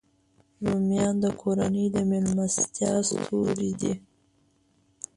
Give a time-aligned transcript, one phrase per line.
[0.65, 3.93] رومیان د کورنۍ د میلمستیا ستوری دی